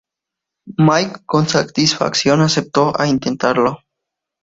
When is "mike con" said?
0.79-1.47